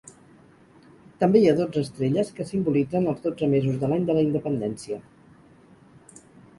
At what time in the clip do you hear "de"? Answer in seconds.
3.85-3.93, 4.11-4.19